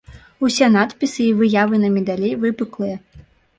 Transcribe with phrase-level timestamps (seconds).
[0.47, 2.95] Усе надпісы і выявы на медалі выпуклыя.